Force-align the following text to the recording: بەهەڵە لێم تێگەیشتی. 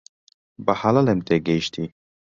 بەهەڵە 0.65 1.01
لێم 1.07 1.19
تێگەیشتی. 1.27 1.87